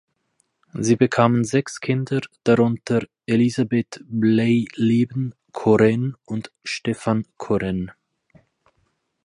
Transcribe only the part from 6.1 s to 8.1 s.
und Stephan Koren.